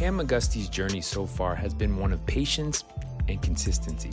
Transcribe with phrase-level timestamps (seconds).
[0.00, 2.84] Cam McGusty's journey so far has been one of patience
[3.28, 4.08] and consistency.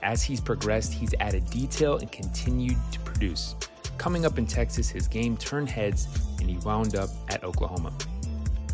[0.00, 3.56] As he's progressed, he's added detail and continued to produce.
[3.98, 6.06] Coming up in Texas, his game turned heads
[6.38, 7.92] and he wound up at Oklahoma.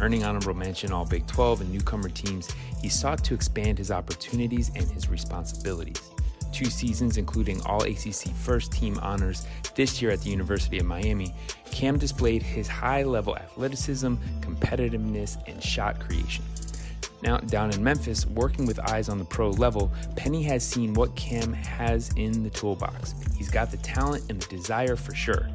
[0.02, 2.50] Earning honorable mention all Big 12 and newcomer teams,
[2.82, 6.10] he sought to expand his opportunities and his responsibilities.
[6.52, 9.46] Two seasons, including all ACC first team honors
[9.76, 11.32] this year at the University of Miami,
[11.70, 16.44] Cam displayed his high level athleticism, competitiveness, and shot creation.
[17.22, 21.14] Now, down in Memphis, working with eyes on the pro level, Penny has seen what
[21.16, 23.14] Cam has in the toolbox.
[23.36, 25.48] He's got the talent and the desire for sure.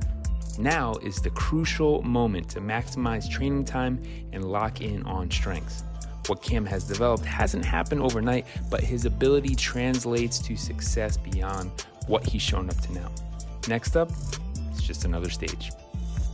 [0.57, 5.83] Now is the crucial moment to maximize training time and lock in on strengths.
[6.27, 11.71] What Cam has developed hasn't happened overnight, but his ability translates to success beyond
[12.07, 13.11] what he's shown up to now.
[13.67, 14.11] Next up,
[14.71, 15.71] it's just another stage.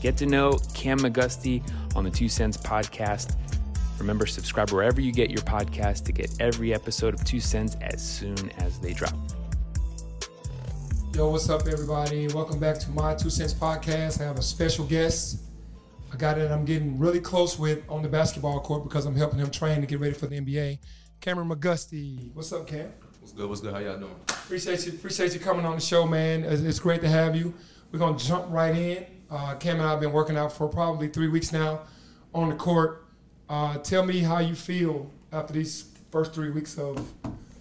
[0.01, 1.63] Get to know Cam McGusty
[1.95, 3.35] on the Two Cents podcast.
[4.01, 8.03] Remember, subscribe wherever you get your podcast to get every episode of Two Cents as
[8.03, 9.13] soon as they drop.
[11.13, 12.27] Yo, what's up, everybody?
[12.29, 14.19] Welcome back to my Two Cents podcast.
[14.19, 15.41] I have a special guest,
[16.11, 19.37] a guy that I'm getting really close with on the basketball court because I'm helping
[19.37, 20.79] him train to get ready for the NBA.
[21.19, 22.33] Cameron McGusty.
[22.33, 22.91] What's up, Cam?
[23.19, 23.47] What's good?
[23.47, 23.71] What's good?
[23.71, 24.15] How y'all doing?
[24.29, 24.93] Appreciate you.
[24.93, 26.43] Appreciate you coming on the show, man.
[26.43, 27.53] It's, it's great to have you.
[27.91, 29.05] We're gonna jump right in.
[29.29, 31.81] Uh, Cam and I have been working out for probably three weeks now
[32.33, 33.00] on the court.
[33.51, 36.97] Uh, tell me how you feel after these first three weeks of,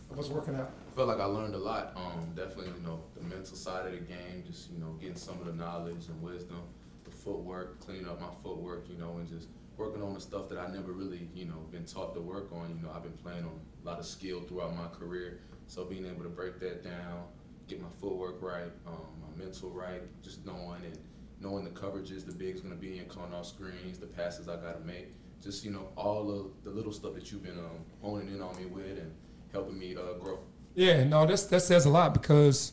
[0.09, 0.71] of us working out.
[0.93, 1.95] I felt like I learned a lot.
[1.97, 5.41] Um, definitely, you know, the mental side of the game, just you know, getting some
[5.41, 6.63] of the knowledge and wisdom,
[7.03, 10.59] the footwork, cleaning up my footwork, you know, and just working on the stuff that
[10.59, 12.69] I never really, you know, been taught to work on.
[12.69, 16.07] You know, I've been playing on a lot of skill throughout my career, so being
[16.07, 17.25] able to break that down,
[17.67, 20.97] get my footwork right, um, my mental right, just knowing and
[21.41, 24.81] knowing the coverages the big's gonna be in, calling off screens, the passes I gotta
[24.85, 25.09] make,
[25.43, 28.57] just you know, all of the little stuff that you've been um, honing in on
[28.57, 29.13] me with and
[29.53, 30.39] helping me uh, grow.
[30.75, 32.73] Yeah, no, that's that says a lot because,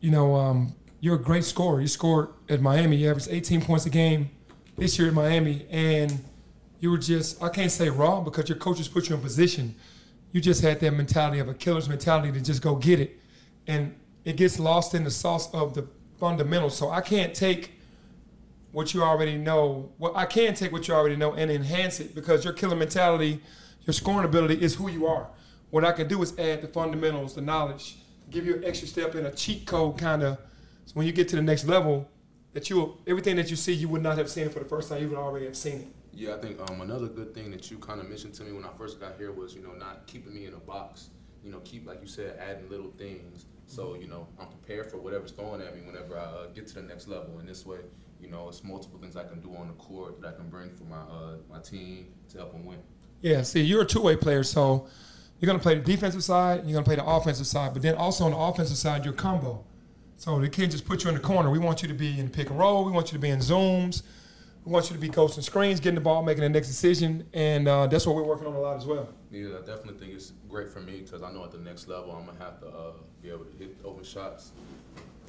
[0.00, 1.80] you know, um, you're a great scorer.
[1.80, 2.96] You scored at Miami.
[2.96, 4.30] You averaged 18 points a game
[4.76, 6.24] this year at Miami, and
[6.80, 9.74] you were just I can't say wrong because your coaches put you in position.
[10.32, 13.20] You just had that mentality of a killer's mentality to just go get it,
[13.66, 15.86] and it gets lost in the sauce of the
[16.18, 16.76] fundamentals.
[16.76, 17.78] So I can't take
[18.72, 19.92] what you already know.
[19.98, 23.40] Well, I can take what you already know and enhance it because your killer mentality,
[23.82, 25.28] your scoring ability is who you are.
[25.70, 27.96] What I can do is add the fundamentals, the knowledge,
[28.30, 30.38] give you an extra step in a cheat code kind of.
[30.86, 32.08] So when you get to the next level,
[32.52, 35.00] that you everything that you see, you would not have seen for the first time.
[35.00, 35.88] You would already have seen it.
[36.14, 38.64] Yeah, I think um, another good thing that you kind of mentioned to me when
[38.64, 41.08] I first got here was, you know, not keeping me in a box.
[41.42, 43.46] You know, keep like you said, adding little things.
[43.66, 46.74] So you know, I'm prepared for whatever's thrown at me whenever I uh, get to
[46.74, 47.38] the next level.
[47.38, 47.78] And this way,
[48.22, 50.70] you know, it's multiple things I can do on the court that I can bring
[50.70, 52.78] for my uh, my team to help them win.
[53.20, 54.86] Yeah, see, you're a two-way player, so
[55.38, 57.72] you're going to play the defensive side, and you're going to play the offensive side,
[57.72, 59.64] but then also on the offensive side, you're combo.
[60.16, 61.50] So they can't just put you in the corner.
[61.50, 62.84] We want you to be in pick and roll.
[62.84, 64.02] We want you to be in zooms.
[64.64, 67.66] We want you to be coaching screens, getting the ball, making the next decision, and
[67.66, 69.08] uh, that's what we're working on a lot as well.
[69.32, 72.12] Yeah, I definitely think it's great for me because I know at the next level
[72.12, 74.52] I'm gonna have to uh, be able to hit open shots,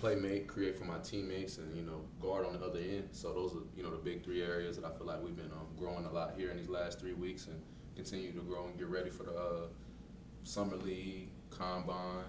[0.04, 3.08] play make, create for my teammates, and you know guard on the other end.
[3.14, 5.52] So those are you know the big three areas that I feel like we've been
[5.54, 7.62] um, growing a lot here in these last three weeks, and
[7.96, 9.68] continue to grow and get ready for the uh,
[10.44, 12.26] summer league, combine,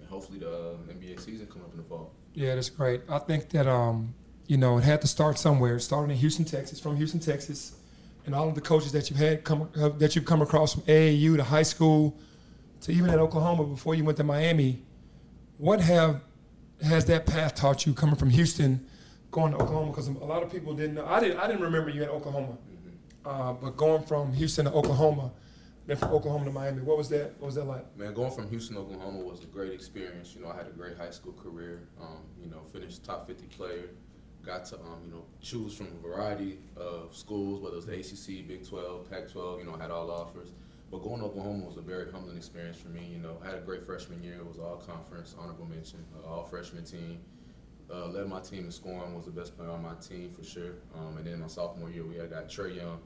[0.00, 2.12] and hopefully the uh, NBA season coming up in the fall.
[2.32, 3.02] Yeah, that's great.
[3.10, 4.14] I think that um,
[4.46, 5.78] you know it had to start somewhere.
[5.80, 7.76] Started in Houston, Texas, from Houston, Texas,
[8.24, 10.82] and all of the coaches that you've had come uh, that you've come across from
[10.84, 12.16] AAU to high school
[12.80, 14.82] to even at Oklahoma before you went to Miami.
[15.58, 16.22] What have
[16.82, 18.86] has that path taught you coming from Houston,
[19.30, 19.90] going to Oklahoma?
[19.90, 21.06] Because a lot of people didn't know.
[21.06, 21.38] I didn't.
[21.38, 22.56] I didn't remember you in Oklahoma,
[23.24, 25.32] uh, but going from Houston to Oklahoma,
[25.86, 27.34] then from Oklahoma to Miami, what was that?
[27.38, 27.96] What was that like?
[27.96, 30.34] Man, going from Houston, to Oklahoma was a great experience.
[30.36, 31.88] You know, I had a great high school career.
[32.00, 33.90] Um, you know, finished top 50 player.
[34.44, 37.94] Got to, um, you know, choose from a variety of schools, whether it was the
[37.94, 39.58] ACC, Big 12, Pac-12.
[39.58, 40.52] You know, had all offers.
[40.90, 43.06] But going to Oklahoma was a very humbling experience for me.
[43.12, 44.36] You know, I had a great freshman year.
[44.36, 47.20] It was all conference, honorable mention, uh, all freshman team.
[47.92, 50.74] Uh, led my team in scoring, was the best player on my team for sure.
[50.94, 53.00] Um, and then my sophomore year, we had got Trae Young,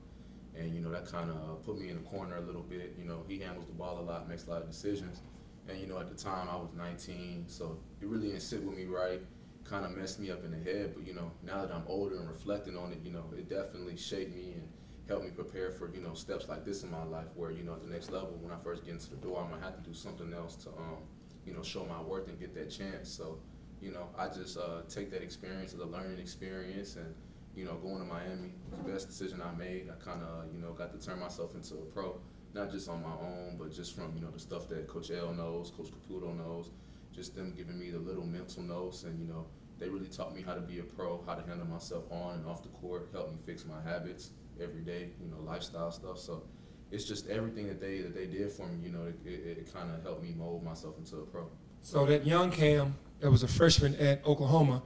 [0.57, 2.95] and you know that kind of put me in the corner a little bit.
[2.99, 5.21] You know, he handles the ball a lot, makes a lot of decisions,
[5.69, 8.77] and you know at the time I was 19, so it really didn't sit with
[8.77, 9.21] me right.
[9.65, 12.17] Kind of messed me up in the head, but you know now that I'm older
[12.19, 14.69] and reflecting on it, you know it definitely shaped me and
[15.13, 17.75] helped me prepare for you know steps like this in my life, where you know
[17.75, 19.89] at the next level when I first get into the door, I'm gonna have to
[19.89, 21.03] do something else to um,
[21.47, 23.11] you know show my worth and get that chance.
[23.11, 23.39] So
[23.81, 27.15] you know I just uh, take that experience as a learning experience and
[27.55, 29.89] you know, going to Miami was the best decision I made.
[29.91, 32.19] I kind of, you know, got to turn myself into a pro.
[32.55, 35.33] not just on my own, but just from you know the stuff that Coach L
[35.33, 36.71] knows, Coach Caputo knows,
[37.15, 39.47] just them giving me the little mental notes, and you know
[39.79, 42.47] they really taught me how to be a pro, how to handle myself on and
[42.47, 44.31] off the court, helped me fix my habits
[44.63, 46.19] every day, you know, lifestyle stuff.
[46.19, 46.45] So
[46.91, 48.85] it's just everything that they that they did for me.
[48.85, 51.49] You know, it, it, it kind of helped me mold myself into a pro.
[51.81, 54.83] So that young Cam that was a freshman at Oklahoma,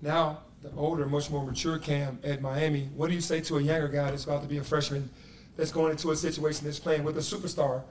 [0.00, 2.88] now the older, much more mature Cam at Miami.
[2.94, 5.10] What do you say to a younger guy that's about to be a freshman,
[5.56, 7.82] that's going into a situation that's playing with a superstar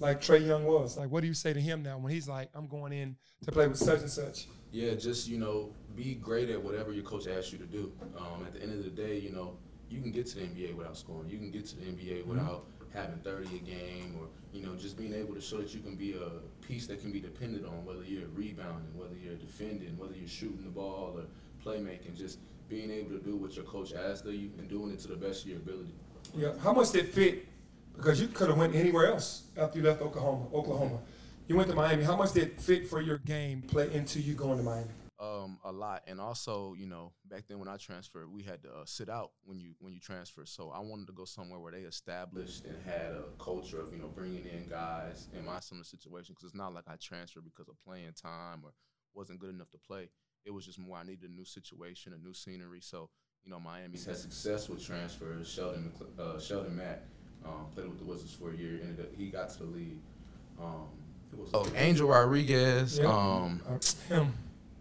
[0.00, 0.96] like Trae Young was?
[0.96, 3.52] Like, what do you say to him now when he's like, I'm going in to
[3.52, 4.46] play with such and such?
[4.72, 7.92] Yeah, just you know, be great at whatever your coach asks you to do.
[8.18, 9.56] Um, at the end of the day, you know,
[9.90, 11.28] you can get to the NBA without scoring.
[11.28, 12.30] You can get to the NBA mm-hmm.
[12.30, 15.80] without having 30 a game or, you know, just being able to show that you
[15.80, 19.98] can be a piece that can be depended on, whether you're rebounding, whether you're defending,
[19.98, 21.24] whether you're shooting the ball or
[21.64, 22.38] playmaking, just
[22.68, 25.16] being able to do what your coach asked of you and doing it to the
[25.16, 25.94] best of your ability.
[26.34, 26.52] Yeah.
[26.62, 27.46] How much did it fit?
[27.96, 30.46] Because you could have went anywhere else after you left Oklahoma.
[30.52, 30.98] Oklahoma.
[31.46, 32.04] You went to Miami.
[32.04, 34.88] How much did it fit for your game play into you going to Miami?
[35.64, 38.68] Um, a lot, and also, you know, back then when I transferred, we had to
[38.70, 40.44] uh, sit out when you when you transfer.
[40.46, 43.98] So I wanted to go somewhere where they established and had a culture of you
[43.98, 46.34] know bringing in guys in my similar situation.
[46.34, 48.72] Because it's not like I transferred because of playing time or
[49.14, 50.08] wasn't good enough to play.
[50.44, 52.80] It was just more I needed a new situation, a new scenery.
[52.80, 53.10] So
[53.44, 55.48] you know, Miami had success with transfers.
[55.48, 57.02] Sheldon uh, Sheldon Mac
[57.44, 58.80] um, played with the Wizards for a year.
[58.82, 59.98] Ended up, he got to the league.
[60.60, 60.86] Um,
[61.52, 62.98] oh, Angel Rodriguez.
[62.98, 63.06] Yeah.
[63.06, 63.78] Um, uh,
[64.08, 64.32] him.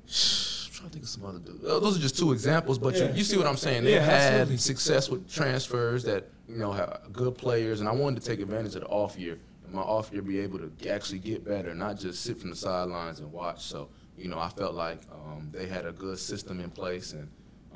[0.84, 1.62] Trying to think of some other dudes.
[1.62, 3.08] Those are just two examples, but yeah.
[3.08, 3.86] you, you see what I'm saying.
[3.86, 4.58] They yeah, had absolutely.
[4.58, 8.76] success with transfers that you know have good players, and I wanted to take advantage
[8.76, 9.38] of the off year.
[9.64, 12.56] And my off year be able to actually get better, not just sit from the
[12.58, 13.64] sidelines and watch.
[13.64, 13.88] So
[14.18, 17.30] you know, I felt like um, they had a good system in place, and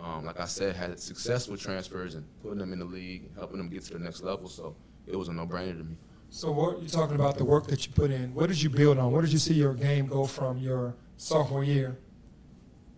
[0.04, 3.58] um, like I said, had success with transfers and putting them in the league, helping
[3.58, 4.50] them get to the next level.
[4.50, 4.76] So
[5.06, 5.96] it was a no-brainer to me.
[6.30, 8.34] So what you're talking about the work that you put in?
[8.34, 9.14] What did you build on?
[9.14, 11.98] What did you see your game go from your sophomore year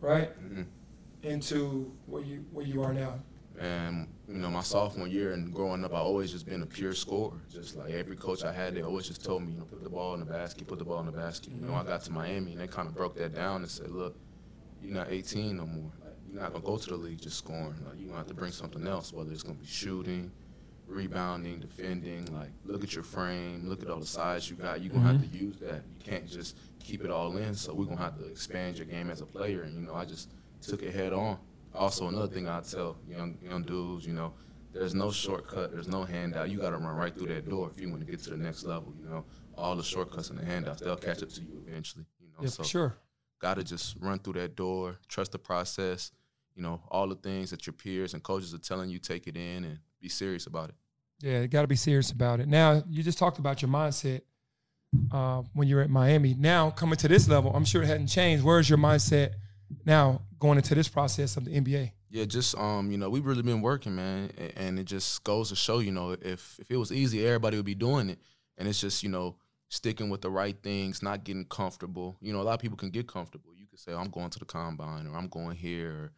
[0.01, 0.29] right?
[0.43, 0.63] Mm-hmm.
[1.23, 3.19] Into where you where you are now.
[3.59, 6.93] And you know, my sophomore year and growing up, I always just been a pure
[6.93, 7.41] scorer.
[7.51, 9.89] Just like every coach I had, they always just told me, you know, put the
[9.89, 11.51] ball in the basket, put the ball in the basket.
[11.51, 13.91] You know, I got to Miami and they kind of broke that down and said,
[13.91, 14.15] look,
[14.81, 15.91] you're not 18 no more.
[16.01, 17.75] Like, you're not gonna go to the league just scoring.
[17.85, 20.31] Like, you're gonna have to bring something else, whether it's gonna be shooting,
[20.89, 22.25] rebounding, defending.
[22.33, 24.81] Like, look at your frame, look at all the size you got.
[24.81, 25.23] You're gonna mm-hmm.
[25.23, 25.83] have to use that.
[25.97, 27.53] You can't just keep it all in.
[27.53, 29.63] So we're gonna have to expand your game as a player.
[29.63, 30.29] And you know, I just
[30.61, 31.37] took it head on.
[31.73, 34.33] Also, another thing I tell young young dudes, you know,
[34.73, 36.49] there's no shortcut, there's no handout.
[36.49, 38.37] You got to run right through that door if you want to get to the
[38.37, 38.93] next level.
[39.01, 39.25] You know,
[39.55, 42.05] all the shortcuts and the handouts, they'll catch up to you eventually.
[42.19, 42.97] You know, yeah, so sure.
[43.39, 46.11] Got to just run through that door, trust the process.
[46.55, 49.37] You know, all the things that your peers and coaches are telling you, take it
[49.37, 50.75] in and be serious about it.
[51.21, 52.47] Yeah, you got to be serious about it.
[52.47, 54.21] Now, you just talked about your mindset
[55.11, 56.35] uh, when you're at Miami.
[56.37, 58.43] Now coming to this level, I'm sure it hadn't changed.
[58.43, 59.31] Where's your mindset
[59.85, 61.91] now going into this process of the NBA?
[62.09, 65.55] Yeah, just um, you know, we've really been working, man, and it just goes to
[65.55, 68.19] show, you know, if if it was easy, everybody would be doing it,
[68.57, 69.35] and it's just you know
[69.69, 72.17] sticking with the right things, not getting comfortable.
[72.19, 73.51] You know, a lot of people can get comfortable.
[73.55, 76.11] You could say, oh, I'm going to the combine, or I'm going here, or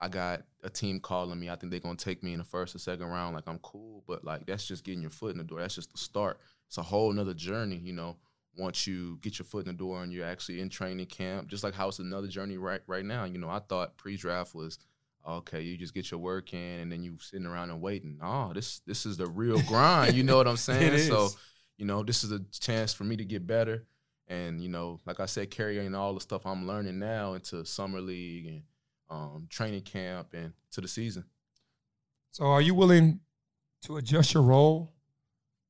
[0.00, 1.50] I got a team calling me.
[1.50, 3.34] I think they're gonna take me in the first or second round.
[3.34, 5.60] Like I'm cool, but like that's just getting your foot in the door.
[5.60, 8.16] That's just the start it's a whole nother journey, you know,
[8.56, 11.64] once you get your foot in the door and you're actually in training camp, just
[11.64, 13.24] like how it's another journey right right now.
[13.24, 14.78] You know, I thought pre-draft was
[15.26, 18.18] okay, you just get your work in and then you sitting around and waiting.
[18.22, 20.14] Oh, this this is the real grind.
[20.14, 20.98] You know what I'm saying?
[21.08, 21.30] so,
[21.78, 23.86] you know, this is a chance for me to get better.
[24.30, 28.02] And, you know, like I said, carrying all the stuff I'm learning now into summer
[28.02, 28.62] league and
[29.10, 31.24] um, training camp and to the season.
[32.30, 33.20] So are you willing
[33.82, 34.92] to adjust your role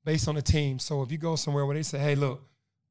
[0.04, 0.78] based on the team.
[0.78, 2.42] So if you go somewhere where they say, hey, look,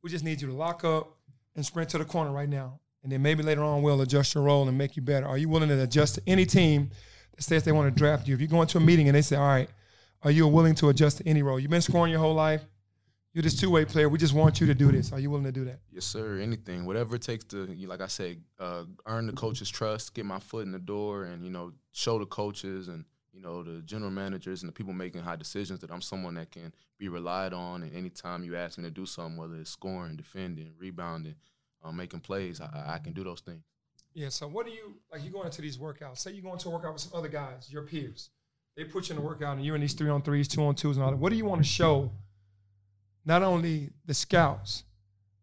[0.04, 1.18] we just need you to lock up
[1.56, 2.80] and sprint to the corner right now.
[3.04, 5.26] And then maybe later on we'll adjust your role and make you better.
[5.26, 6.92] Are you willing to adjust to any team
[7.36, 8.36] that says they want to draft you?
[8.36, 9.70] If you go into a meeting and they say, all right,
[10.24, 11.60] are you willing to adjust to any role?
[11.60, 12.64] You've been scoring your whole life.
[13.38, 14.10] You're this two way player.
[14.10, 15.14] We just want you to do this.
[15.14, 15.78] Are you willing to do that?
[15.92, 16.40] Yes, sir.
[16.40, 20.40] Anything, whatever it takes to, like I said, uh, earn the coach's trust, get my
[20.40, 24.10] foot in the door, and you know, show the coaches and you know, the general
[24.10, 27.84] managers and the people making high decisions that I'm someone that can be relied on.
[27.84, 31.36] And anytime you ask me to do something, whether it's scoring, defending, rebounding,
[31.84, 33.62] um, making plays, I, I, can do those things.
[34.16, 34.30] Yeah.
[34.30, 35.24] So what do you like?
[35.24, 36.18] You going into these workouts.
[36.18, 38.32] Say you go into a workout with some other guys, your peers.
[38.76, 40.74] They put you in a workout, and you're in these three on threes, two on
[40.74, 41.18] twos, and all that.
[41.18, 42.12] What do you want to show?
[43.28, 44.86] Not only the scouts,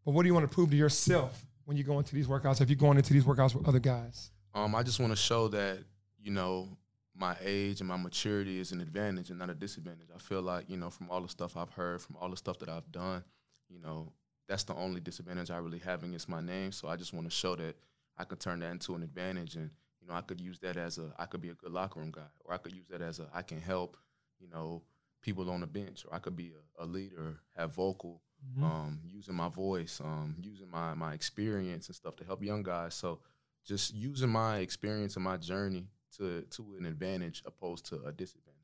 [0.06, 2.62] but what do you want to prove to yourself when you go into these workouts?
[2.62, 4.30] If you're going into these workouts with other guys.
[4.54, 5.80] Um, I just want to show that
[6.18, 6.70] you know
[7.14, 10.08] my age and my maturity is an advantage and not a disadvantage.
[10.14, 12.58] I feel like, you know, from all the stuff I've heard, from all the stuff
[12.60, 13.22] that I've done,
[13.68, 14.12] you know,
[14.48, 16.72] that's the only disadvantage I really have against my name.
[16.72, 17.76] So I just want to show that
[18.16, 20.96] I could turn that into an advantage and, you know, I could use that as
[20.96, 23.20] a I could be a good locker room guy or I could use that as
[23.20, 23.96] a I can help,
[24.40, 24.82] you know,
[25.24, 28.64] people on the bench or I could be a, a leader, have vocal, mm-hmm.
[28.64, 32.94] um, using my voice, um, using my my experience and stuff to help young guys.
[32.94, 33.18] So
[33.64, 35.86] just using my experience and my journey
[36.18, 38.60] to to an advantage opposed to a disadvantage.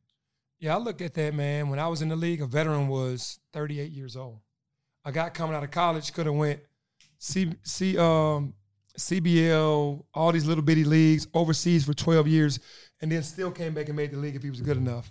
[0.61, 1.71] Yeah, I look at that man.
[1.71, 4.41] When I was in the league, a veteran was 38 years old.
[5.07, 6.61] A guy coming out of college could have went
[7.19, 8.53] C, C um,
[8.99, 12.61] CBL, all these little bitty leagues overseas for 12 years,
[13.01, 15.11] and then still came back and made the league if he was good enough.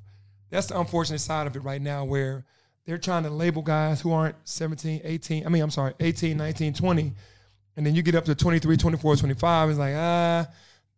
[0.50, 2.46] That's the unfortunate side of it right now, where
[2.86, 5.46] they're trying to label guys who aren't 17, 18.
[5.46, 7.14] I mean, I'm sorry, 18, 19, 20,
[7.78, 9.70] and then you get up to 23, 24, 25.
[9.70, 10.48] It's like ah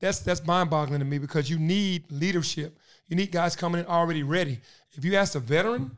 [0.02, 2.78] that's that's mind-boggling to me because you need leadership.
[3.08, 4.60] You need guys coming in already ready.
[4.94, 5.92] If you ask a veteran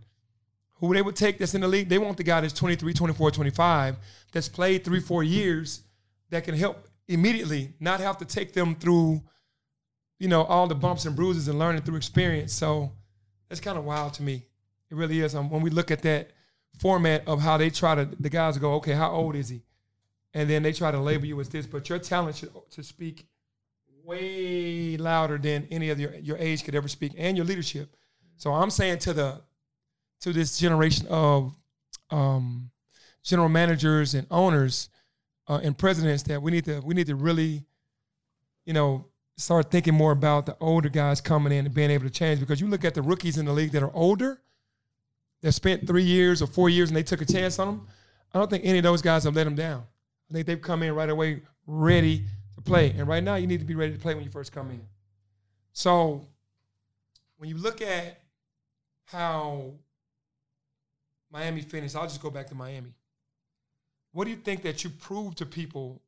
[0.76, 3.32] who they would take that's in the league, they want the guy that's 23, 24,
[3.32, 3.96] 25,
[4.34, 5.84] that's played three, four years,
[6.30, 9.22] that can help immediately, not have to take them through,
[10.20, 12.54] you know, all the bumps and bruises and learning through experience.
[12.54, 12.92] So
[13.54, 14.48] that's kind of wild to me.
[14.90, 15.36] It really is.
[15.36, 16.32] Um, when we look at that
[16.80, 19.62] format of how they try to, the guys go, okay, how old is he?
[20.34, 23.28] And then they try to label you as this, but your talent should to speak
[24.04, 27.96] way louder than any of your, your age could ever speak and your leadership.
[28.38, 29.42] So I'm saying to the
[30.22, 31.56] to this generation of
[32.10, 32.72] um,
[33.24, 34.90] general managers and owners
[35.48, 37.62] uh, and presidents that we need to we need to really,
[38.66, 39.06] you know,
[39.38, 42.62] start thinking more about the older guys coming in and being able to change because
[42.62, 44.40] you look at the rookies in the league that are older,
[45.42, 47.88] that spent three years or four years and they took a chance on them.
[48.34, 49.84] I don't think any of those guys have let them down.
[50.30, 52.24] I think they've come in right away ready
[52.56, 52.92] to play.
[52.92, 54.82] And right now, you need to be ready to play when you first come in.
[55.74, 56.26] So
[57.38, 58.20] when you look at
[59.06, 59.74] how
[61.32, 62.94] Miami finished, I'll just go back to Miami.
[64.12, 66.02] What do you think that you proved to people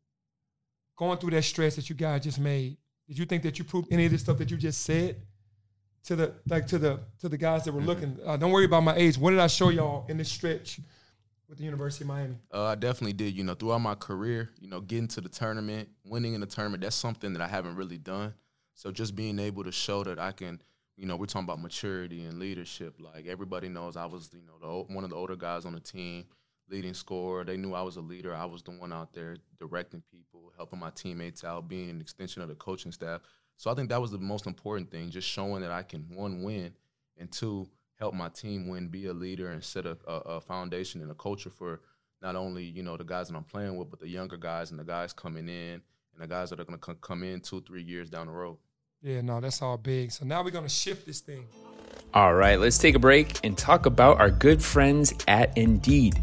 [0.95, 2.77] going through that stress that you guys just made?
[3.07, 5.21] Did you think that you proved any of this stuff that you just said
[6.05, 8.17] to the like to the to the guys that were looking?
[8.25, 9.17] Uh, don't worry about my age.
[9.17, 10.79] What did I show y'all in this stretch
[11.47, 12.35] with the University of Miami?
[12.51, 13.35] Uh, I definitely did.
[13.35, 16.81] You know, throughout my career, you know, getting to the tournament, winning in the tournament,
[16.83, 18.33] that's something that I haven't really done.
[18.73, 20.61] So just being able to show that I can,
[20.97, 22.95] you know, we're talking about maturity and leadership.
[22.99, 25.79] Like everybody knows, I was, you know, the, one of the older guys on the
[25.79, 26.25] team,
[26.69, 27.43] leading scorer.
[27.43, 28.33] They knew I was a leader.
[28.35, 32.41] I was the one out there directing people, helping my teammates out, being an extension
[32.41, 33.21] of the coaching staff.
[33.57, 36.43] So I think that was the most important thing, just showing that I can one
[36.43, 36.73] win
[37.17, 37.67] and two
[37.97, 41.15] help my team win, be a leader, and set a, a, a, foundation and a
[41.15, 41.79] culture for
[42.21, 44.79] not only you know the guys that I'm playing with, but the younger guys and
[44.79, 45.81] the guys coming in
[46.13, 48.57] and the guys that are going to come in two, three years down the road.
[49.01, 50.11] Yeah, no, that's all big.
[50.11, 51.45] So now we're going to shift this thing.
[52.13, 56.21] All right, let's take a break and talk about our good friends at Indeed.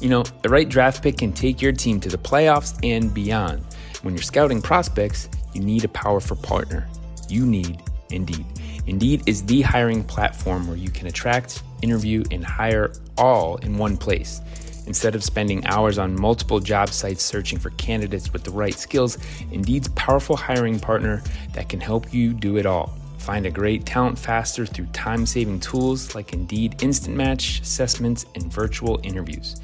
[0.00, 3.62] You know, the right draft pick can take your team to the playoffs and beyond.
[4.02, 6.86] When you're scouting prospects, you need a powerful partner.
[7.28, 8.46] You need Indeed.
[8.86, 13.96] Indeed is the hiring platform where you can attract, interview, and hire all in one
[13.96, 14.40] place.
[14.86, 19.18] Instead of spending hours on multiple job sites searching for candidates with the right skills,
[19.50, 21.22] Indeed's powerful hiring partner
[21.54, 22.96] that can help you do it all.
[23.26, 28.52] Find a great talent faster through time saving tools like Indeed Instant Match, assessments, and
[28.52, 29.60] virtual interviews.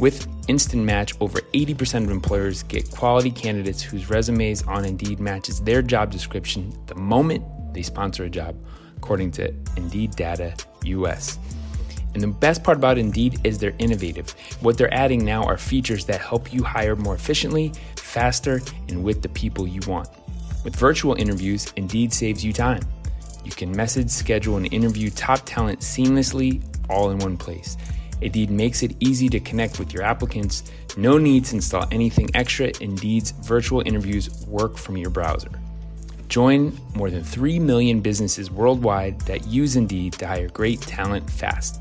[0.00, 5.60] With Instant Match, over 80% of employers get quality candidates whose resumes on Indeed matches
[5.60, 8.56] their job description the moment they sponsor a job,
[8.96, 11.38] according to Indeed Data US.
[12.14, 14.30] And the best part about Indeed is they're innovative.
[14.60, 19.22] What they're adding now are features that help you hire more efficiently, faster, and with
[19.22, 20.08] the people you want.
[20.64, 22.82] With virtual interviews, Indeed saves you time.
[23.44, 27.76] You can message, schedule, and interview top talent seamlessly all in one place.
[28.20, 30.64] Indeed makes it easy to connect with your applicants.
[30.96, 32.72] No need to install anything extra.
[32.80, 35.50] Indeed's virtual interviews work from your browser.
[36.28, 41.80] Join more than 3 million businesses worldwide that use Indeed to hire great talent fast.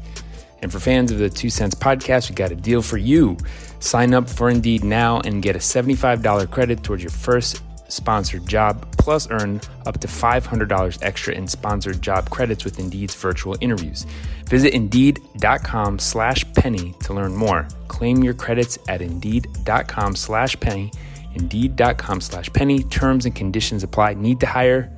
[0.62, 3.38] And for fans of the Two Cents podcast, we got a deal for you.
[3.80, 8.86] Sign up for Indeed now and get a $75 credit towards your first sponsored job,
[8.98, 14.06] plus earn up to $500 extra in sponsored job credits with Indeed's virtual interviews.
[14.46, 17.68] Visit Indeed.com slash penny to learn more.
[17.90, 20.92] Claim your credits at Indeed.com slash penny
[21.38, 22.84] Indeed.com slash penny.
[22.84, 24.16] Terms and conditions apply.
[24.16, 24.92] Need to hire?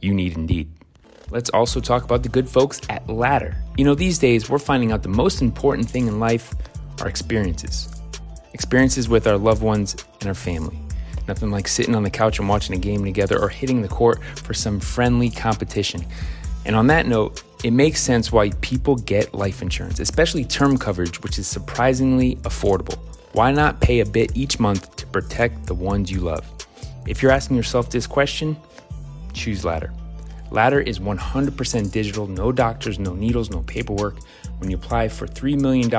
[0.00, 0.72] You need Indeed.
[1.30, 3.56] Let's also talk about the good folks at Ladder.
[3.76, 6.54] You know, these days we're finding out the most important thing in life
[7.00, 7.88] are experiences.
[8.52, 10.85] Experiences with our loved ones and our family.
[11.28, 14.22] Nothing like sitting on the couch and watching a game together or hitting the court
[14.36, 16.04] for some friendly competition.
[16.64, 21.22] And on that note, it makes sense why people get life insurance, especially term coverage,
[21.22, 22.98] which is surprisingly affordable.
[23.32, 26.44] Why not pay a bit each month to protect the ones you love?
[27.06, 28.56] If you're asking yourself this question,
[29.32, 29.92] choose Ladder.
[30.50, 34.18] Ladder is 100% digital, no doctors, no needles, no paperwork.
[34.58, 35.90] When you apply for $3 million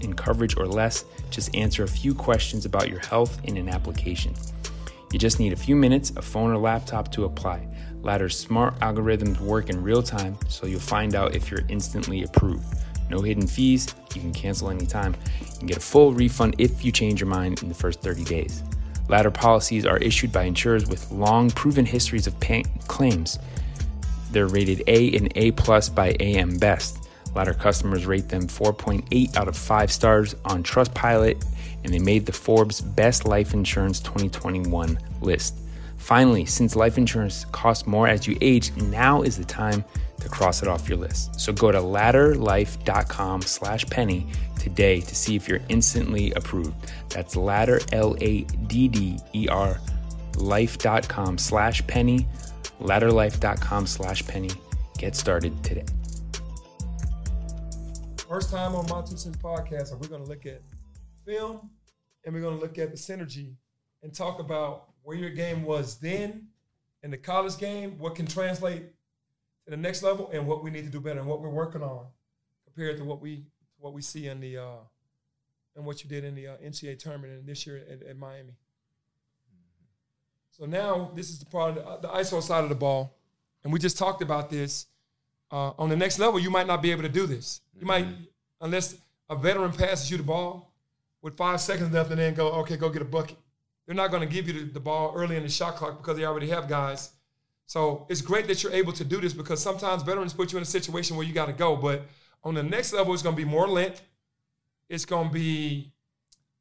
[0.00, 4.34] in coverage or less, just answer a few questions about your health in an application.
[5.12, 7.66] You just need a few minutes, a phone or laptop to apply.
[8.02, 12.64] Ladder's smart algorithms work in real time, so you'll find out if you're instantly approved.
[13.10, 15.14] No hidden fees, you can cancel anytime.
[15.58, 18.62] Can get a full refund if you change your mind in the first 30 days.
[19.08, 22.34] Ladder policies are issued by insurers with long proven histories of
[22.88, 23.38] claims.
[24.30, 27.03] They're rated A and A plus by AM Best.
[27.34, 31.44] Ladder customers rate them 4.8 out of 5 stars on Trustpilot,
[31.82, 35.56] and they made the Forbes Best Life Insurance 2021 list.
[35.96, 39.84] Finally, since life insurance costs more as you age, now is the time
[40.20, 41.40] to cross it off your list.
[41.40, 44.26] So go to ladderlife.com slash penny
[44.58, 46.74] today to see if you're instantly approved.
[47.08, 49.80] That's ladder, L-A-D-D-E-R,
[50.36, 52.26] life.com slash penny
[52.80, 54.50] ladderlife.com slash penny.
[54.98, 55.86] Get started today.
[58.34, 60.60] First time on my two cents podcast, and we're going to look at
[61.24, 61.70] film
[62.24, 63.54] and we're going to look at the synergy
[64.02, 66.48] and talk about where your game was then
[67.04, 68.86] in the college game, what can translate
[69.66, 71.80] to the next level, and what we need to do better and what we're working
[71.80, 72.06] on
[72.64, 73.44] compared to what we
[73.78, 74.82] what we see in the uh,
[75.76, 78.56] and what you did in the uh, NCAA tournament and this year at, at Miami.
[80.50, 83.16] So now this is the part of the, the, ISO side of the ball,
[83.62, 84.86] and we just talked about this.
[85.54, 87.60] Uh, on the next level, you might not be able to do this.
[87.74, 87.86] You mm-hmm.
[87.86, 88.06] might,
[88.60, 88.96] unless
[89.30, 90.72] a veteran passes you the ball
[91.22, 93.36] with five seconds left, and then go, okay, go get a bucket.
[93.86, 96.16] They're not going to give you the, the ball early in the shot clock because
[96.16, 97.12] they already have guys.
[97.66, 100.62] So it's great that you're able to do this because sometimes veterans put you in
[100.62, 101.76] a situation where you got to go.
[101.76, 102.02] But
[102.42, 104.02] on the next level, it's going to be more length.
[104.88, 105.92] It's going to be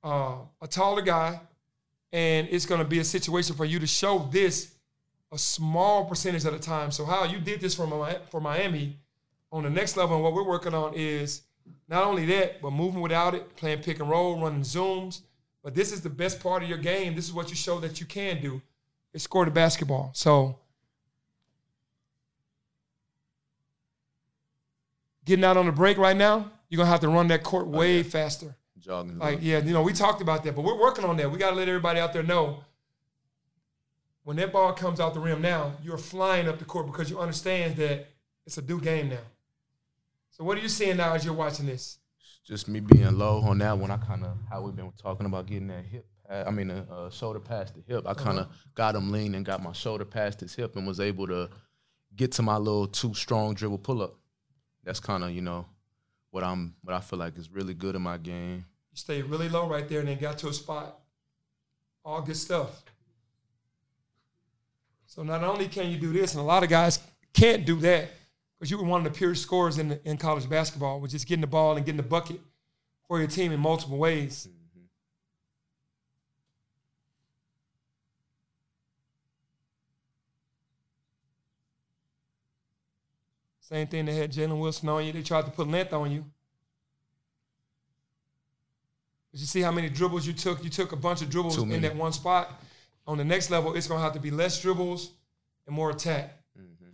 [0.03, 1.41] uh, a taller guy
[2.11, 4.72] and it's going to be a situation for you to show this
[5.33, 6.91] a small percentage at a time.
[6.91, 7.87] So how you did this for
[8.29, 8.99] for Miami
[9.51, 11.41] on the next level, and what we're working on is
[11.87, 15.21] not only that, but moving without it, playing pick and roll, running zooms.
[15.63, 17.15] But this is the best part of your game.
[17.15, 18.61] This is what you show that you can do.
[19.13, 20.11] Is score the basketball.
[20.13, 20.59] So
[25.25, 27.77] getting out on the break right now, you're gonna have to run that court oh,
[27.77, 28.09] way okay.
[28.09, 29.17] faster jogging.
[29.17, 31.31] Like, yeah, you know, we talked about that, but we're working on that.
[31.31, 32.63] We got to let everybody out there know
[34.23, 37.19] when that ball comes out the rim now, you're flying up the court because you
[37.19, 38.07] understand that
[38.45, 39.17] it's a due game now.
[40.31, 41.99] So, what are you seeing now as you're watching this?
[42.45, 43.91] Just me being low on that one.
[43.91, 46.05] I kind of how we've been talking about getting that hip.
[46.29, 48.07] I mean, a, a shoulder past the hip.
[48.07, 48.55] I kind of uh-huh.
[48.75, 51.49] got him lean and got my shoulder past his hip and was able to
[52.15, 54.15] get to my little two strong dribble pull up.
[54.83, 55.65] That's kind of you know
[56.31, 58.65] what I'm what I feel like is really good in my game.
[58.91, 60.99] You stayed really low right there and then got to a spot.
[62.03, 62.83] All good stuff.
[65.13, 66.97] So not only can you do this, and a lot of guys
[67.33, 68.09] can't do that
[68.57, 71.23] because you were one of the purest scorers in, the, in college basketball, which is
[71.23, 72.39] getting the ball and getting the bucket
[73.07, 74.47] for your team in multiple ways.
[74.49, 74.85] Mm-hmm.
[83.59, 85.13] Same thing they had Jalen Wilson on you.
[85.13, 86.25] They tried to put length on you.
[89.31, 90.63] But you see how many dribbles you took?
[90.63, 92.59] You took a bunch of dribbles in that one spot.
[93.05, 95.11] On the next level, it's going to have to be less dribbles
[95.67, 96.37] and more attack.
[96.57, 96.91] Mm-hmm.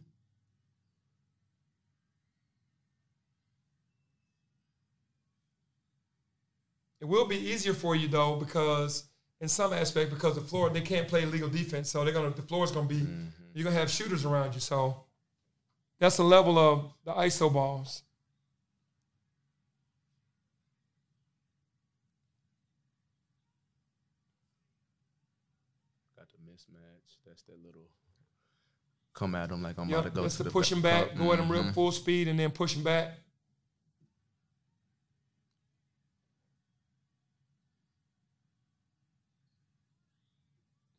[7.02, 9.06] It will be easier for you though because
[9.42, 12.42] in some aspect because the floor they can't play legal defense, so they're gonna the
[12.42, 13.26] floor is gonna be mm-hmm.
[13.54, 14.60] you're gonna have shooters around you.
[14.60, 15.04] So
[16.00, 18.04] that's the level of the ISO balls.
[27.26, 27.88] That's that little
[29.14, 31.18] come at them like I'm yep, about to go that's to the, the pushing back,
[31.18, 31.72] go at them real mm-hmm.
[31.72, 33.14] full speed, and then pushing back.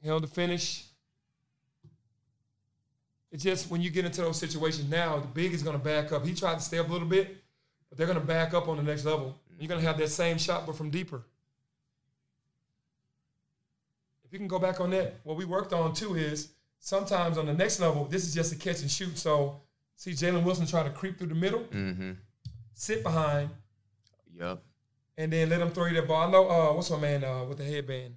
[0.04, 0.86] Held the finish.
[3.30, 6.10] It's just when you get into those situations now, the big is going to back
[6.10, 6.24] up.
[6.24, 7.36] He tried to stay up a little bit,
[7.88, 9.38] but they're going to back up on the next level.
[9.58, 11.22] You're going to have that same shot, but from deeper.
[14.30, 17.46] If you can go back on that, what we worked on too is sometimes on
[17.46, 19.18] the next level, this is just a catch and shoot.
[19.18, 19.60] So
[19.96, 22.12] see Jalen Wilson try to creep through the middle, mm-hmm.
[22.72, 23.50] sit behind.
[24.38, 24.62] Yep.
[25.18, 26.28] And then let him throw you that ball.
[26.28, 28.14] I know uh, what's my man uh, with the headband?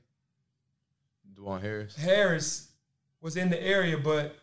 [1.36, 1.96] Dajuan Harris.
[1.96, 2.68] Harris
[3.20, 4.36] was in the area, but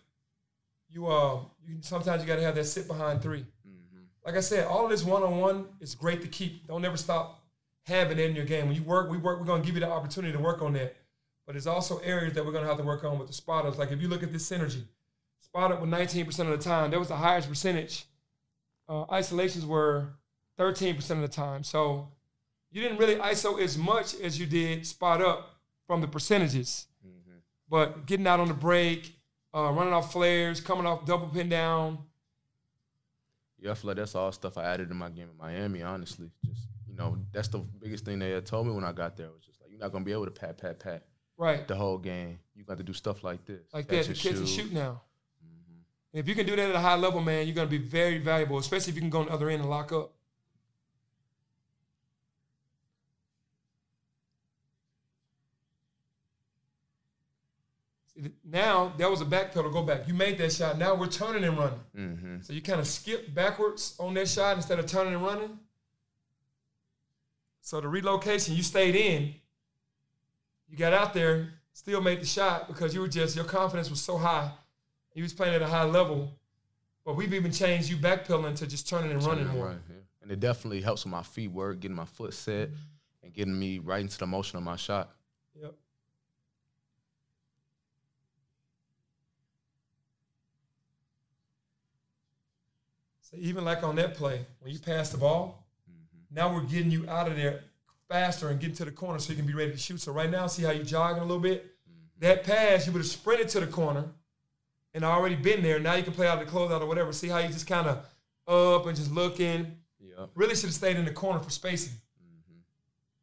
[0.88, 3.98] you uh you sometimes you got to have that sit behind 3 Mm-hmm.
[4.26, 6.66] Like I said, all of this one on one is great to keep.
[6.66, 7.44] Don't ever stop
[7.84, 8.66] having it in your game.
[8.66, 9.38] When you work, we work.
[9.38, 10.96] We're gonna give you the opportunity to work on that.
[11.50, 13.76] But there's also areas that we're gonna have to work on with the spotters.
[13.76, 14.84] Like if you look at this synergy,
[15.40, 16.92] spot up with 19% of the time.
[16.92, 18.04] That was the highest percentage.
[18.88, 20.12] Uh, isolations were
[20.60, 21.64] 13% of the time.
[21.64, 22.06] So
[22.70, 25.56] you didn't really ISO as much as you did spot up
[25.88, 26.86] from the percentages.
[27.04, 27.38] Mm-hmm.
[27.68, 29.12] But getting out on the break,
[29.52, 31.98] uh, running off flares, coming off double pin down.
[33.58, 35.82] Yeah, I feel like that's all stuff I added in my game in Miami.
[35.82, 39.16] Honestly, just you know, that's the biggest thing they had told me when I got
[39.16, 41.06] there was just like you're not gonna be able to pat pat pat
[41.40, 41.66] Right.
[41.66, 42.38] the whole game.
[42.54, 44.02] You got to do stuff like this, Like that.
[44.04, 44.62] The and kids can shoot.
[44.64, 45.00] shoot now.
[45.42, 45.80] Mhm.
[46.12, 48.18] If you can do that at a high level, man, you're going to be very
[48.18, 50.12] valuable, especially if you can go on the other end and lock up.
[58.44, 60.06] Now, that was a back pedal, go back.
[60.06, 60.76] You made that shot.
[60.76, 61.80] Now we're turning and running.
[61.96, 62.44] Mhm.
[62.44, 65.58] So you kind of skip backwards on that shot instead of turning and running.
[67.62, 69.39] So the relocation, you stayed in.
[70.70, 74.00] You got out there, still made the shot because you were just your confidence was
[74.00, 74.50] so high.
[75.14, 76.32] You was playing at a high level.
[77.04, 79.70] But we've even changed you backpedaling to just turning and running more.
[79.88, 79.96] yeah.
[80.22, 82.68] And it definitely helps with my feet work, getting my foot set,
[83.24, 85.10] and getting me right into the motion of my shot.
[85.60, 85.74] Yep.
[93.22, 96.34] So even like on that play, when you pass the ball, mm-hmm.
[96.34, 97.62] now we're getting you out of there
[98.10, 100.00] faster and get to the corner so you can be ready to shoot.
[100.00, 101.64] So right now, see how you're jogging a little bit?
[101.64, 102.26] Mm-hmm.
[102.26, 104.04] That pass, you would have sprinted to the corner
[104.92, 105.78] and already been there.
[105.78, 107.12] Now you can play out the closeout or whatever.
[107.12, 108.04] See how you just kind of
[108.46, 109.76] up and just looking.
[110.00, 110.30] Yep.
[110.34, 111.94] Really should have stayed in the corner for spacing.
[111.94, 112.58] Mm-hmm.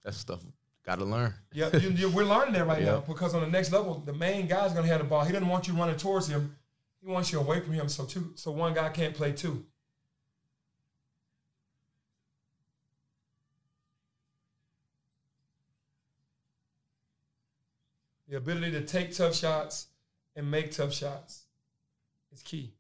[0.04, 0.42] That's stuff
[0.88, 1.34] got to learn.
[1.52, 4.48] Yeah, you, you, we're learning that right now because on the next level, the main
[4.48, 5.24] guy's gonna have the ball.
[5.26, 6.56] He doesn't want you running towards him.
[7.02, 7.90] He wants you away from him.
[7.90, 9.66] So two, so one guy can't play two.
[18.28, 19.88] The ability to take tough shots
[20.36, 21.44] and make tough shots
[22.34, 22.74] is key.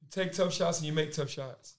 [0.00, 1.74] You take tough shots and you make tough shots.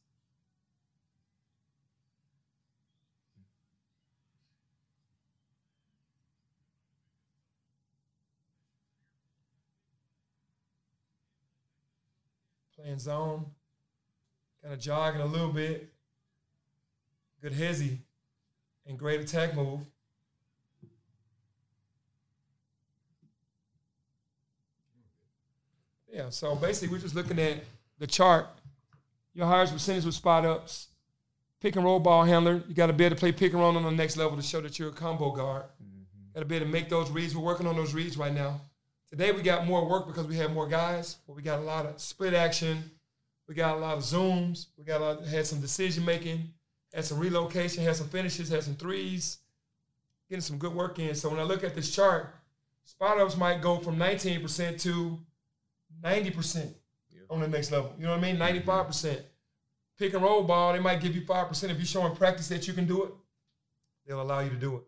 [12.86, 13.46] playing zone,
[14.62, 15.92] kind of jogging a little bit.
[17.42, 18.00] Good hezzy
[18.86, 19.82] and great attack move.
[26.16, 27.58] Yeah, so basically we're just looking at
[28.00, 28.48] the chart.
[29.34, 30.88] Your highest percentage with spot ups,
[31.60, 32.64] pick and roll ball handler.
[32.70, 34.42] You got to be able to play pick and roll on the next level to
[34.42, 35.64] show that you're a combo guard.
[35.64, 36.34] Mm-hmm.
[36.34, 37.36] Got to be able to make those reads.
[37.36, 38.62] We're working on those reads right now.
[39.10, 41.86] Today we got more work because we have more guys, but we got a lot
[41.86, 42.90] of split action.
[43.50, 44.68] We got a lot of zooms.
[44.78, 46.48] We got a lot, had some decision making,
[46.94, 49.40] had some relocation, had some finishes, had some threes,
[50.30, 51.14] getting some good work in.
[51.14, 52.34] So when I look at this chart,
[52.86, 55.20] spot ups might go from 19% to
[56.06, 56.74] 90%
[57.30, 57.94] on the next level.
[57.98, 58.38] You know what I mean?
[58.38, 59.20] 95%.
[59.98, 61.64] Pick and roll ball, they might give you 5%.
[61.64, 63.12] If you're showing practice that you can do it,
[64.06, 64.84] they'll allow you to do it.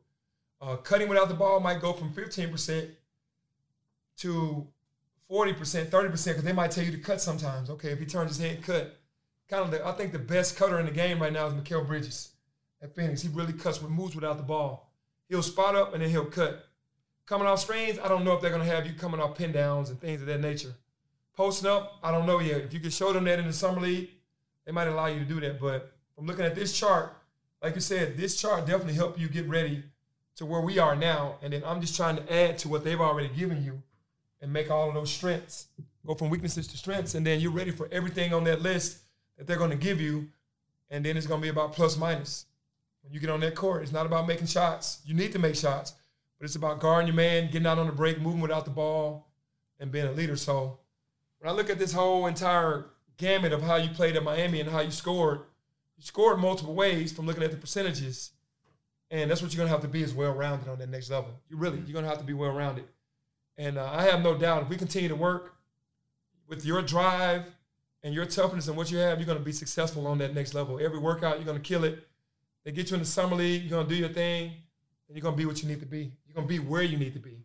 [0.60, 2.89] Uh, cutting without the ball might go from 15%
[4.17, 4.67] to
[5.32, 7.69] 40%, 30%, because they might tell you to cut sometimes.
[7.69, 8.99] Okay, if he turns his head, cut.
[9.49, 11.88] Kind of, the, I think the best cutter in the game right now is Mikal
[11.88, 12.32] Bridges
[12.82, 13.21] at Phoenix.
[13.21, 14.91] He really cuts with moves without the ball.
[15.30, 16.65] He'll spot up and then he'll cut.
[17.25, 19.51] Coming off screens, I don't know if they're going to have you coming off pin
[19.51, 20.73] downs and things of that nature.
[21.38, 22.62] Posting up, I don't know yet.
[22.62, 24.10] If you can show them that in the summer league,
[24.65, 25.60] they might allow you to do that.
[25.60, 27.13] But from looking at this chart,
[27.62, 29.84] like you said, this chart definitely helped you get ready
[30.38, 31.36] to where we are now.
[31.43, 33.84] And then I'm just trying to add to what they've already given you
[34.41, 35.67] and make all of those strengths
[36.08, 37.13] go from weaknesses to strengths.
[37.13, 38.97] And then you're ready for everything on that list
[39.38, 40.28] that they're going to give you.
[40.89, 42.45] And then it's going to be about plus minus.
[43.04, 45.02] When you get on that court, it's not about making shots.
[45.06, 45.93] You need to make shots,
[46.39, 49.28] but it's about guarding your man, getting out on the break, moving without the ball,
[49.80, 50.36] and being a leader.
[50.36, 50.80] So
[51.39, 54.69] when I look at this whole entire gamut of how you played at Miami and
[54.69, 55.39] how you scored,
[55.97, 58.32] you scored multiple ways from looking at the percentages.
[59.10, 61.32] And that's what you're gonna have to be is well rounded on that next level.
[61.50, 62.86] You really, you're gonna have to be well rounded.
[63.58, 65.56] And uh, I have no doubt if we continue to work
[66.47, 67.45] with your drive
[68.04, 70.80] and your toughness and what you have, you're gonna be successful on that next level.
[70.80, 72.06] Every workout, you're gonna kill it.
[72.63, 74.52] They get you in the summer league, you're gonna do your thing,
[75.08, 76.12] and you're gonna be what you need to be.
[76.28, 77.38] You're gonna be where you need to be.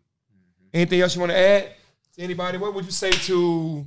[0.73, 1.71] Anything else you want to add
[2.13, 2.57] to anybody?
[2.57, 3.85] What would you say to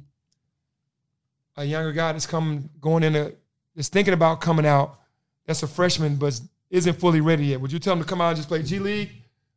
[1.56, 3.32] a younger guy that's coming, going in, a,
[3.74, 4.98] that's thinking about coming out,
[5.46, 6.38] that's a freshman but
[6.70, 7.60] isn't fully ready yet?
[7.60, 9.10] Would you tell him to come out and just play G League,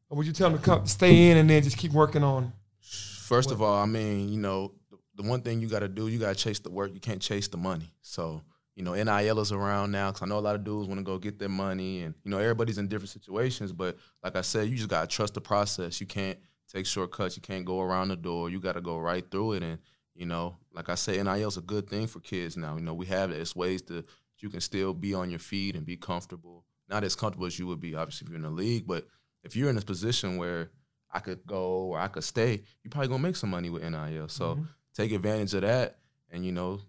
[0.09, 2.53] or would you tell him to come, stay in, and then just keep working on?
[2.81, 6.07] First of all, I mean, you know, the, the one thing you got to do,
[6.07, 6.93] you got to chase the work.
[6.93, 7.93] You can't chase the money.
[8.01, 8.41] So,
[8.75, 11.03] you know, NIL is around now because I know a lot of dudes want to
[11.03, 13.71] go get their money, and you know, everybody's in different situations.
[13.71, 15.99] But like I said, you just got to trust the process.
[15.99, 16.39] You can't
[16.71, 17.35] take shortcuts.
[17.35, 18.49] You can't go around the door.
[18.49, 19.63] You got to go right through it.
[19.63, 19.79] And
[20.15, 22.75] you know, like I say, NIL is a good thing for kids now.
[22.75, 23.39] You know, we have it.
[23.39, 24.03] It's ways to
[24.37, 26.65] you can still be on your feet and be comfortable.
[26.89, 29.05] Not as comfortable as you would be, obviously, if you're in the league, but
[29.43, 30.71] if you're in this position where
[31.11, 34.27] I could go or I could stay, you're probably gonna make some money with NIL.
[34.27, 34.63] So mm-hmm.
[34.93, 35.97] take advantage of that,
[36.31, 36.79] and you know,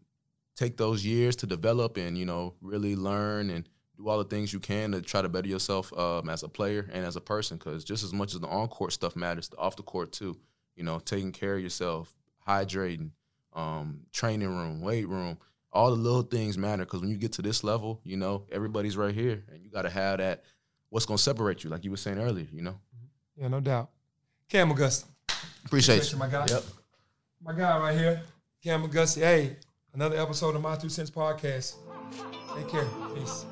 [0.57, 3.69] take those years to develop and you know really learn and
[4.01, 6.89] do all the things you can to try to better yourself um, as a player
[6.93, 7.59] and as a person.
[7.59, 10.37] Because just as much as the on court stuff matters, the off the court too.
[10.77, 13.11] You know, taking care of yourself, hydrating,
[13.53, 15.37] um, training room, weight room,
[15.73, 16.85] all the little things matter.
[16.85, 19.83] Because when you get to this level, you know everybody's right here, and you got
[19.83, 20.45] to have that.
[20.89, 22.75] What's gonna separate you, like you were saying earlier, you know?
[23.37, 23.91] Yeah, no doubt.
[24.49, 25.05] Cam McGusty.
[25.65, 26.47] Appreciate, Appreciate you, my guy.
[26.49, 26.65] Yep.
[27.45, 28.23] My guy right here,
[28.63, 29.21] Cam McGusty.
[29.21, 29.57] Hey,
[29.95, 31.75] another episode of My Two Cents Podcast.
[32.57, 32.89] Take care.
[33.15, 33.45] Peace.